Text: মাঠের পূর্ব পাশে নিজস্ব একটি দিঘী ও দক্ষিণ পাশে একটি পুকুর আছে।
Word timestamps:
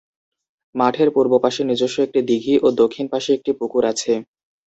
মাঠের 0.75 1.09
পূর্ব 1.15 1.33
পাশে 1.43 1.61
নিজস্ব 1.63 1.97
একটি 2.03 2.19
দিঘী 2.29 2.55
ও 2.57 2.77
দক্ষিণ 2.81 3.05
পাশে 3.13 3.29
একটি 3.33 3.51
পুকুর 3.59 3.83
আছে। 3.91 4.13